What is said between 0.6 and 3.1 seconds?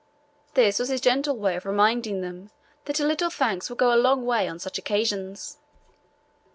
was his gentle way of reminding them that a